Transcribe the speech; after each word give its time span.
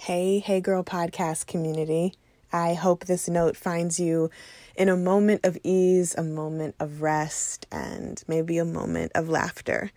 Hey, 0.00 0.38
Hey 0.38 0.60
Girl 0.60 0.84
podcast 0.84 1.48
community. 1.48 2.14
I 2.52 2.74
hope 2.74 3.04
this 3.04 3.28
note 3.28 3.56
finds 3.56 3.98
you 3.98 4.30
in 4.76 4.88
a 4.88 4.96
moment 4.96 5.44
of 5.44 5.58
ease, 5.64 6.14
a 6.14 6.22
moment 6.22 6.76
of 6.78 7.02
rest, 7.02 7.66
and 7.72 8.22
maybe 8.28 8.58
a 8.58 8.64
moment 8.64 9.10
of 9.16 9.28
laughter. 9.28 9.90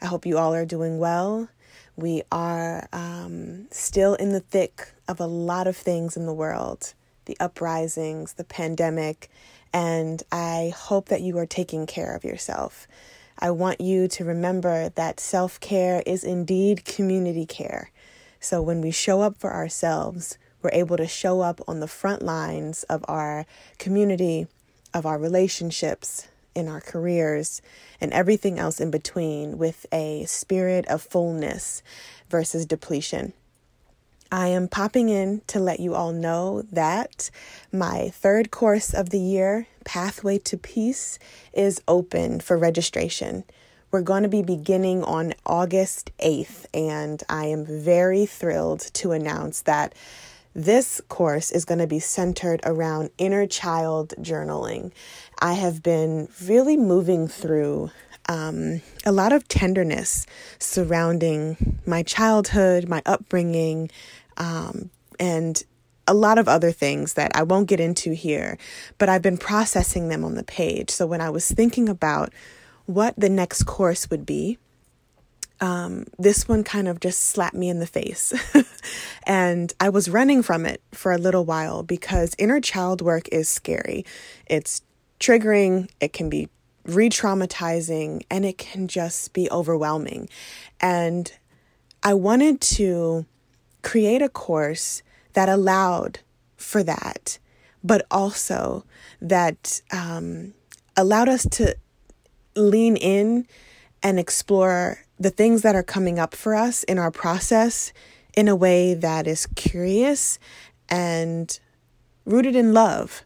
I 0.00 0.06
hope 0.06 0.24
you 0.24 0.38
all 0.38 0.54
are 0.54 0.64
doing 0.64 0.98
well. 0.98 1.48
We 1.96 2.22
are 2.32 2.88
um, 2.94 3.68
still 3.70 4.14
in 4.14 4.32
the 4.32 4.40
thick 4.40 4.88
of 5.06 5.20
a 5.20 5.26
lot 5.26 5.66
of 5.66 5.76
things 5.76 6.16
in 6.16 6.24
the 6.24 6.32
world 6.34 6.94
the 7.26 7.36
uprisings, 7.38 8.32
the 8.32 8.44
pandemic, 8.44 9.30
and 9.72 10.22
I 10.32 10.72
hope 10.74 11.10
that 11.10 11.20
you 11.20 11.36
are 11.36 11.46
taking 11.46 11.86
care 11.86 12.16
of 12.16 12.24
yourself. 12.24 12.88
I 13.38 13.50
want 13.50 13.82
you 13.82 14.08
to 14.08 14.24
remember 14.24 14.88
that 14.88 15.20
self 15.20 15.60
care 15.60 16.02
is 16.06 16.24
indeed 16.24 16.86
community 16.86 17.44
care. 17.44 17.90
So 18.42 18.60
when 18.60 18.80
we 18.80 18.90
show 18.90 19.20
up 19.20 19.36
for 19.38 19.52
ourselves, 19.54 20.36
we're 20.62 20.72
able 20.72 20.96
to 20.96 21.06
show 21.06 21.42
up 21.42 21.60
on 21.68 21.78
the 21.78 21.86
front 21.86 22.22
lines 22.22 22.82
of 22.84 23.04
our 23.06 23.46
community, 23.78 24.48
of 24.92 25.06
our 25.06 25.16
relationships, 25.16 26.26
in 26.52 26.66
our 26.66 26.80
careers, 26.80 27.62
and 28.00 28.12
everything 28.12 28.58
else 28.58 28.80
in 28.80 28.90
between 28.90 29.58
with 29.58 29.86
a 29.92 30.24
spirit 30.24 30.84
of 30.88 31.02
fullness 31.02 31.84
versus 32.28 32.66
depletion. 32.66 33.32
I 34.32 34.48
am 34.48 34.66
popping 34.66 35.08
in 35.08 35.42
to 35.46 35.60
let 35.60 35.78
you 35.78 35.94
all 35.94 36.12
know 36.12 36.62
that 36.72 37.30
my 37.70 38.08
third 38.08 38.50
course 38.50 38.92
of 38.92 39.10
the 39.10 39.20
year, 39.20 39.68
Pathway 39.84 40.38
to 40.38 40.56
Peace, 40.56 41.20
is 41.52 41.80
open 41.86 42.40
for 42.40 42.58
registration. 42.58 43.44
We're 43.92 44.00
going 44.00 44.22
to 44.22 44.28
be 44.30 44.40
beginning 44.40 45.04
on 45.04 45.34
August 45.44 46.12
8th, 46.18 46.64
and 46.72 47.22
I 47.28 47.44
am 47.44 47.66
very 47.66 48.24
thrilled 48.24 48.80
to 48.94 49.12
announce 49.12 49.60
that 49.62 49.94
this 50.54 51.02
course 51.10 51.50
is 51.50 51.66
going 51.66 51.80
to 51.80 51.86
be 51.86 51.98
centered 51.98 52.62
around 52.64 53.10
inner 53.18 53.46
child 53.46 54.14
journaling. 54.18 54.92
I 55.40 55.52
have 55.52 55.82
been 55.82 56.28
really 56.42 56.78
moving 56.78 57.28
through 57.28 57.90
um, 58.30 58.80
a 59.04 59.12
lot 59.12 59.34
of 59.34 59.46
tenderness 59.46 60.24
surrounding 60.58 61.78
my 61.84 62.02
childhood, 62.02 62.88
my 62.88 63.02
upbringing, 63.04 63.90
um, 64.38 64.88
and 65.20 65.62
a 66.08 66.14
lot 66.14 66.38
of 66.38 66.48
other 66.48 66.72
things 66.72 67.12
that 67.12 67.36
I 67.36 67.42
won't 67.42 67.68
get 67.68 67.78
into 67.78 68.14
here, 68.14 68.56
but 68.96 69.10
I've 69.10 69.20
been 69.20 69.36
processing 69.36 70.08
them 70.08 70.24
on 70.24 70.34
the 70.34 70.44
page. 70.44 70.88
So 70.88 71.06
when 71.06 71.20
I 71.20 71.28
was 71.28 71.50
thinking 71.50 71.90
about 71.90 72.32
what 72.86 73.14
the 73.16 73.28
next 73.28 73.64
course 73.64 74.10
would 74.10 74.26
be, 74.26 74.58
um, 75.60 76.06
this 76.18 76.48
one 76.48 76.64
kind 76.64 76.88
of 76.88 76.98
just 76.98 77.22
slapped 77.22 77.54
me 77.54 77.68
in 77.68 77.78
the 77.78 77.86
face. 77.86 78.34
and 79.26 79.72
I 79.78 79.90
was 79.90 80.10
running 80.10 80.42
from 80.42 80.66
it 80.66 80.82
for 80.90 81.12
a 81.12 81.18
little 81.18 81.44
while 81.44 81.84
because 81.84 82.34
inner 82.36 82.60
child 82.60 83.00
work 83.00 83.28
is 83.30 83.48
scary. 83.48 84.04
It's 84.46 84.82
triggering, 85.20 85.88
it 86.00 86.12
can 86.12 86.28
be 86.28 86.48
re 86.84 87.08
traumatizing, 87.08 88.22
and 88.28 88.44
it 88.44 88.58
can 88.58 88.88
just 88.88 89.32
be 89.32 89.48
overwhelming. 89.52 90.28
And 90.80 91.32
I 92.02 92.14
wanted 92.14 92.60
to 92.62 93.24
create 93.82 94.20
a 94.20 94.28
course 94.28 95.02
that 95.34 95.48
allowed 95.48 96.18
for 96.56 96.82
that, 96.82 97.38
but 97.84 98.04
also 98.10 98.84
that 99.20 99.80
um, 99.92 100.54
allowed 100.96 101.28
us 101.28 101.46
to 101.52 101.76
lean 102.54 102.96
in 102.96 103.46
and 104.02 104.18
explore 104.18 104.98
the 105.18 105.30
things 105.30 105.62
that 105.62 105.76
are 105.76 105.82
coming 105.82 106.18
up 106.18 106.34
for 106.34 106.54
us 106.54 106.82
in 106.84 106.98
our 106.98 107.10
process 107.10 107.92
in 108.36 108.48
a 108.48 108.56
way 108.56 108.94
that 108.94 109.26
is 109.26 109.46
curious 109.54 110.38
and 110.88 111.60
rooted 112.24 112.56
in 112.56 112.72
love. 112.72 113.24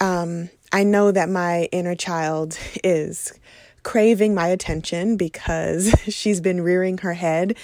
Um, 0.00 0.50
I 0.72 0.84
know 0.84 1.12
that 1.12 1.28
my 1.28 1.68
inner 1.72 1.94
child 1.94 2.58
is 2.84 3.32
craving 3.82 4.34
my 4.34 4.48
attention 4.48 5.16
because 5.16 5.94
she's 6.08 6.40
been 6.40 6.60
rearing 6.60 6.98
her 6.98 7.14
head 7.14 7.56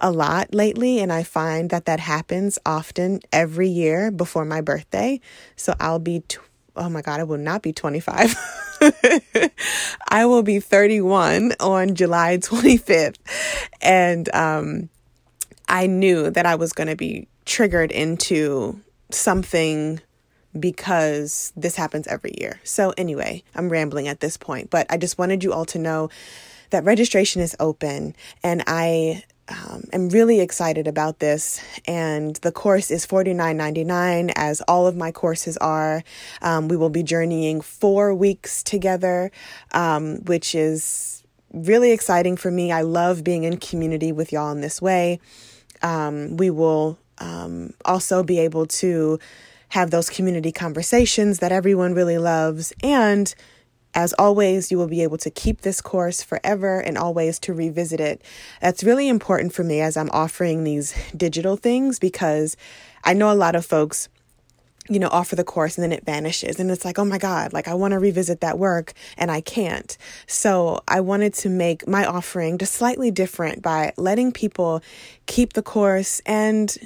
a 0.00 0.10
lot 0.10 0.54
lately, 0.54 0.98
and 0.98 1.12
I 1.12 1.22
find 1.22 1.68
that 1.70 1.84
that 1.84 2.00
happens 2.00 2.58
often 2.64 3.20
every 3.32 3.68
year 3.68 4.10
before 4.10 4.46
my 4.46 4.62
birthday. 4.62 5.20
So 5.56 5.74
I'll 5.78 5.98
be, 5.98 6.20
tw- 6.20 6.38
oh 6.74 6.88
my 6.88 7.02
God, 7.02 7.20
I 7.20 7.24
will 7.24 7.38
not 7.38 7.62
be 7.62 7.72
25. 7.72 8.34
I 10.08 10.26
will 10.26 10.42
be 10.42 10.60
31 10.60 11.52
on 11.60 11.94
July 11.94 12.38
25th. 12.38 13.16
And 13.80 14.32
um, 14.34 14.88
I 15.68 15.86
knew 15.86 16.30
that 16.30 16.46
I 16.46 16.54
was 16.54 16.72
going 16.72 16.88
to 16.88 16.96
be 16.96 17.28
triggered 17.44 17.90
into 17.90 18.80
something 19.10 20.00
because 20.58 21.52
this 21.56 21.76
happens 21.76 22.06
every 22.08 22.34
year. 22.38 22.60
So, 22.64 22.92
anyway, 22.96 23.44
I'm 23.54 23.68
rambling 23.68 24.08
at 24.08 24.20
this 24.20 24.36
point, 24.36 24.70
but 24.70 24.86
I 24.90 24.96
just 24.96 25.18
wanted 25.18 25.44
you 25.44 25.52
all 25.52 25.64
to 25.66 25.78
know 25.78 26.10
that 26.70 26.84
registration 26.84 27.42
is 27.42 27.56
open 27.60 28.14
and 28.42 28.62
I 28.66 29.24
um, 29.50 29.84
am 29.92 30.08
really 30.08 30.40
excited 30.40 30.86
about 30.86 31.18
this. 31.18 31.60
And 31.86 32.36
the 32.36 32.52
course 32.52 32.90
is 32.90 33.06
$49.99, 33.06 34.32
as 34.36 34.60
all 34.62 34.86
of 34.86 34.96
my 34.96 35.12
courses 35.12 35.56
are. 35.58 36.02
Um, 36.42 36.68
we 36.68 36.76
will 36.76 36.90
be 36.90 37.02
journeying 37.02 37.60
four 37.60 38.14
weeks 38.14 38.62
together, 38.62 39.30
um, 39.72 40.24
which 40.24 40.54
is 40.54 41.24
really 41.52 41.90
exciting 41.90 42.36
for 42.36 42.50
me. 42.50 42.70
I 42.70 42.82
love 42.82 43.24
being 43.24 43.44
in 43.44 43.56
community 43.56 44.12
with 44.12 44.32
y'all 44.32 44.52
in 44.52 44.60
this 44.60 44.80
way. 44.80 45.18
Um, 45.82 46.36
we 46.36 46.50
will 46.50 46.98
um, 47.18 47.74
also 47.84 48.22
be 48.22 48.38
able 48.38 48.66
to 48.66 49.18
have 49.70 49.90
those 49.90 50.10
community 50.10 50.52
conversations 50.52 51.38
that 51.38 51.52
everyone 51.52 51.94
really 51.94 52.18
loves 52.18 52.72
and 52.82 53.34
as 53.94 54.12
always, 54.14 54.70
you 54.70 54.78
will 54.78 54.88
be 54.88 55.02
able 55.02 55.18
to 55.18 55.30
keep 55.30 55.62
this 55.62 55.80
course 55.80 56.22
forever 56.22 56.80
and 56.80 56.96
always 56.96 57.38
to 57.40 57.52
revisit 57.52 58.00
it. 58.00 58.22
That's 58.60 58.84
really 58.84 59.08
important 59.08 59.52
for 59.52 59.64
me 59.64 59.80
as 59.80 59.96
I'm 59.96 60.10
offering 60.10 60.64
these 60.64 60.94
digital 61.16 61.56
things 61.56 61.98
because 61.98 62.56
I 63.02 63.14
know 63.14 63.32
a 63.32 63.34
lot 63.34 63.56
of 63.56 63.66
folks 63.66 64.08
you 64.88 64.98
know, 64.98 65.08
offer 65.08 65.36
the 65.36 65.44
course 65.44 65.76
and 65.78 65.84
then 65.84 65.92
it 65.92 66.04
vanishes. 66.04 66.58
And 66.58 66.68
it's 66.68 66.84
like, 66.84 66.98
oh 66.98 67.04
my 67.04 67.18
God, 67.18 67.52
like 67.52 67.68
I 67.68 67.74
want 67.74 67.92
to 67.92 67.98
revisit 67.98 68.40
that 68.40 68.58
work 68.58 68.92
and 69.16 69.30
I 69.30 69.40
can't. 69.40 69.96
So 70.26 70.82
I 70.88 71.00
wanted 71.00 71.32
to 71.34 71.48
make 71.48 71.86
my 71.86 72.04
offering 72.04 72.58
just 72.58 72.72
slightly 72.74 73.12
different 73.12 73.62
by 73.62 73.92
letting 73.96 74.32
people 74.32 74.82
keep 75.26 75.52
the 75.52 75.62
course 75.62 76.20
and 76.26 76.76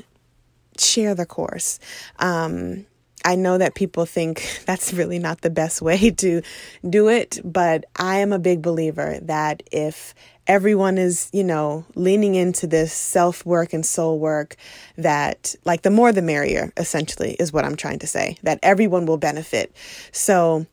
share 0.77 1.15
the 1.15 1.25
course. 1.25 1.79
Um, 2.19 2.85
I 3.25 3.37
know 3.37 3.57
that 3.59 3.75
people 3.75 4.05
think 4.05 4.61
that's 4.67 4.93
really 4.93 5.19
not 5.19 5.41
the 5.41 5.51
best 5.51 5.81
way 5.83 6.11
to 6.19 6.43
do 6.89 7.09
it, 7.09 7.41
but 7.45 7.85
I 7.97 8.19
am 8.19 8.33
a 8.33 8.39
big 8.39 8.63
believer 8.63 9.19
that 9.23 9.63
if 9.73 10.15
everyone 10.47 10.99
is, 10.99 11.31
you 11.33 11.45
know, 11.45 11.85
leaning 11.95 12.35
into 12.35 12.67
this 12.67 12.93
self 12.93 13.47
work 13.47 13.73
and 13.73 13.85
soul 13.85 14.19
work, 14.19 14.57
that 14.99 15.55
like 15.65 15.83
the 15.83 15.91
more 15.91 16.13
the 16.13 16.23
merrier, 16.23 16.73
essentially, 16.77 17.33
is 17.41 17.53
what 17.53 17.65
I'm 17.65 17.77
trying 17.77 18.01
to 18.01 18.07
say, 18.07 18.37
that 18.43 18.59
everyone 18.63 19.07
will 19.07 19.17
benefit. 19.17 19.75
So, 20.13 20.67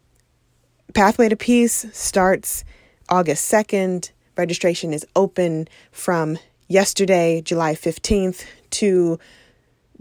Pathway 0.93 1.29
to 1.29 1.37
Peace 1.37 1.85
starts 1.93 2.65
August 3.07 3.49
2nd. 3.51 4.11
Registration 4.37 4.93
is 4.93 5.05
open 5.15 5.67
from 5.91 6.37
yesterday, 6.67 7.41
July 7.41 7.75
15th, 7.75 8.45
to 8.71 9.19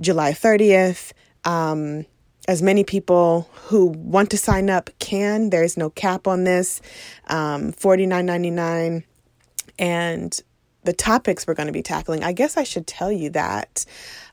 July 0.00 0.32
30th. 0.32 1.12
Um, 1.44 2.06
as 2.48 2.62
many 2.62 2.84
people 2.84 3.48
who 3.66 3.86
want 3.86 4.30
to 4.30 4.38
sign 4.38 4.70
up 4.70 4.90
can. 4.98 5.50
There's 5.50 5.76
no 5.76 5.90
cap 5.90 6.26
on 6.26 6.44
this. 6.44 6.80
Um, 7.28 7.72
$49.99. 7.72 9.04
And 9.78 10.40
the 10.84 10.92
topics 10.92 11.46
we're 11.46 11.54
going 11.54 11.66
to 11.66 11.72
be 11.72 11.82
tackling, 11.82 12.24
I 12.24 12.32
guess 12.32 12.56
I 12.56 12.64
should 12.64 12.86
tell 12.86 13.12
you 13.12 13.30
that. 13.30 13.84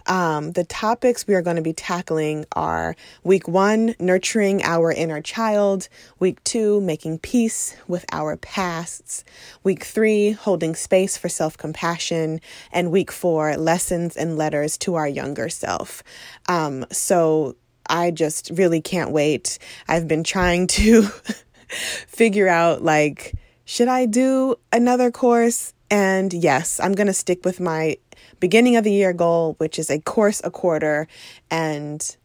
Um, 0.07 0.53
the 0.53 0.63
topics 0.63 1.27
we 1.27 1.35
are 1.35 1.41
going 1.41 1.57
to 1.57 1.61
be 1.61 1.73
tackling 1.73 2.45
are 2.53 2.95
week 3.23 3.47
one, 3.47 3.93
nurturing 3.99 4.63
our 4.63 4.91
inner 4.91 5.21
child, 5.21 5.89
week 6.17 6.41
two, 6.45 6.79
making 6.79 7.19
peace 7.19 7.75
with 7.89 8.05
our 8.13 8.37
pasts, 8.37 9.25
week 9.63 9.83
three, 9.83 10.31
holding 10.31 10.75
space 10.75 11.17
for 11.17 11.27
self 11.27 11.57
compassion, 11.57 12.39
and 12.71 12.91
week 12.91 13.11
four, 13.11 13.57
lessons 13.57 14.15
and 14.15 14.37
letters 14.37 14.77
to 14.79 14.95
our 14.95 15.07
younger 15.07 15.49
self. 15.49 16.03
Um, 16.47 16.85
so 16.89 17.57
I 17.89 18.11
just 18.11 18.51
really 18.53 18.81
can't 18.81 19.11
wait. 19.11 19.59
I've 19.87 20.07
been 20.07 20.23
trying 20.23 20.67
to 20.67 21.03
figure 22.07 22.47
out 22.47 22.83
like, 22.83 23.33
should 23.65 23.87
I 23.87 24.05
do 24.05 24.55
another 24.71 25.11
course? 25.11 25.73
And 25.89 26.33
yes, 26.33 26.79
I'm 26.79 26.93
going 26.93 27.07
to 27.07 27.13
stick 27.13 27.45
with 27.45 27.59
my 27.59 27.97
beginning 28.39 28.75
of 28.75 28.83
the 28.83 28.91
year 28.91 29.13
goal, 29.13 29.55
which 29.57 29.79
is 29.79 29.89
a 29.89 29.99
course 29.99 30.41
a 30.43 30.51
quarter. 30.51 31.07
And 31.49 32.15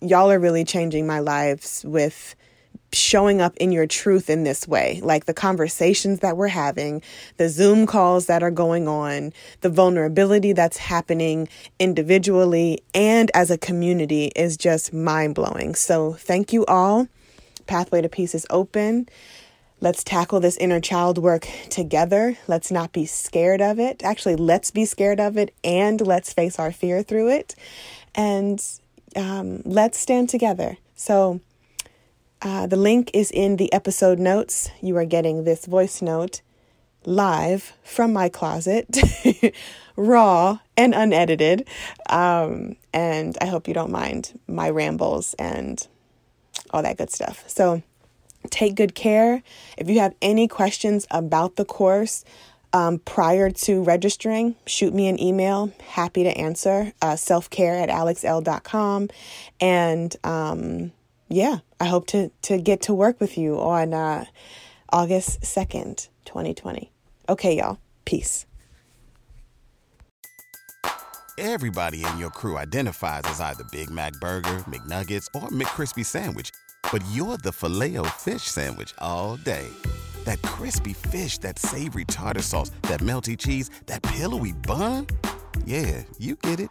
y'all 0.00 0.30
are 0.30 0.38
really 0.38 0.64
changing 0.64 1.06
my 1.06 1.20
lives 1.20 1.84
with 1.86 2.34
showing 2.92 3.40
up 3.40 3.56
in 3.56 3.72
your 3.72 3.86
truth 3.86 4.28
in 4.28 4.44
this 4.44 4.68
way, 4.68 5.00
like 5.02 5.24
the 5.24 5.34
conversations 5.34 6.20
that 6.20 6.36
we're 6.36 6.48
having, 6.48 7.02
the 7.36 7.48
Zoom 7.48 7.86
calls 7.86 8.26
that 8.26 8.42
are 8.42 8.50
going 8.50 8.88
on, 8.88 9.32
the 9.60 9.70
vulnerability 9.70 10.52
that's 10.52 10.76
happening 10.76 11.48
individually 11.78 12.82
and 12.94 13.30
as 13.34 13.50
a 13.50 13.58
community 13.58 14.26
is 14.36 14.56
just 14.56 14.92
mind 14.92 15.34
blowing. 15.34 15.74
So, 15.74 16.12
thank 16.14 16.52
you 16.52 16.64
all. 16.66 17.08
Pathway 17.66 18.02
to 18.02 18.08
Peace 18.08 18.34
is 18.34 18.46
open. 18.50 19.08
Let's 19.80 20.04
tackle 20.04 20.38
this 20.38 20.56
inner 20.58 20.78
child 20.78 21.18
work 21.18 21.48
together. 21.68 22.38
Let's 22.46 22.70
not 22.70 22.92
be 22.92 23.04
scared 23.04 23.60
of 23.60 23.80
it. 23.80 24.04
Actually, 24.04 24.36
let's 24.36 24.70
be 24.70 24.84
scared 24.84 25.18
of 25.18 25.36
it 25.36 25.52
and 25.64 26.00
let's 26.00 26.32
face 26.32 26.58
our 26.58 26.70
fear 26.70 27.02
through 27.02 27.30
it. 27.30 27.56
And 28.14 28.64
um, 29.16 29.62
let's 29.64 29.98
stand 29.98 30.28
together. 30.28 30.76
So, 30.94 31.40
uh, 32.42 32.66
the 32.66 32.76
link 32.76 33.10
is 33.14 33.30
in 33.30 33.56
the 33.56 33.72
episode 33.72 34.18
notes. 34.18 34.70
You 34.80 34.96
are 34.96 35.04
getting 35.04 35.44
this 35.44 35.66
voice 35.66 36.02
note 36.02 36.42
live 37.04 37.72
from 37.82 38.12
my 38.12 38.28
closet, 38.28 38.86
raw 39.96 40.58
and 40.76 40.94
unedited. 40.94 41.66
Um, 42.08 42.76
and 42.92 43.36
I 43.40 43.46
hope 43.46 43.68
you 43.68 43.74
don't 43.74 43.90
mind 43.90 44.38
my 44.46 44.70
rambles 44.70 45.34
and 45.34 45.86
all 46.70 46.82
that 46.82 46.98
good 46.98 47.10
stuff. 47.10 47.44
So 47.48 47.82
take 48.50 48.74
good 48.74 48.94
care. 48.94 49.42
If 49.76 49.88
you 49.88 50.00
have 50.00 50.14
any 50.20 50.48
questions 50.48 51.06
about 51.10 51.56
the 51.56 51.64
course, 51.64 52.24
um, 52.72 52.98
prior 53.00 53.50
to 53.50 53.82
registering, 53.82 54.56
shoot 54.66 54.94
me 54.94 55.06
an 55.08 55.20
email. 55.20 55.72
Happy 55.90 56.24
to 56.24 56.30
answer. 56.30 56.92
Uh, 57.02 57.12
selfcare 57.12 57.80
at 57.80 57.90
alexelle.com. 57.90 59.10
And 59.60 60.16
um, 60.24 60.92
yeah, 61.28 61.58
I 61.82 61.86
hope 61.86 62.06
to, 62.08 62.30
to 62.42 62.58
get 62.58 62.82
to 62.82 62.94
work 62.94 63.20
with 63.20 63.36
you 63.36 63.58
on 63.58 63.92
uh, 63.92 64.24
August 64.90 65.40
2nd, 65.40 66.08
2020. 66.26 66.92
Okay, 67.28 67.56
y'all. 67.56 67.78
Peace. 68.04 68.46
Everybody 71.36 72.04
in 72.04 72.18
your 72.18 72.30
crew 72.30 72.56
identifies 72.56 73.22
as 73.24 73.40
either 73.40 73.64
Big 73.72 73.90
Mac 73.90 74.12
Burger, 74.20 74.62
McNuggets, 74.68 75.26
or 75.34 75.48
McCrispy 75.48 76.06
Sandwich, 76.06 76.50
but 76.92 77.02
you're 77.10 77.36
the 77.38 77.50
filet 77.50 77.96
fish 78.10 78.42
Sandwich 78.42 78.94
all 78.98 79.34
day 79.34 79.66
that 80.24 80.40
crispy 80.42 80.92
fish, 80.92 81.38
that 81.38 81.58
savory 81.58 82.04
tartar 82.04 82.42
sauce, 82.42 82.70
that 82.82 83.00
melty 83.00 83.36
cheese, 83.36 83.70
that 83.86 84.02
pillowy 84.02 84.52
bun. 84.52 85.06
Yeah, 85.64 86.04
you 86.18 86.36
get 86.36 86.60
it 86.60 86.70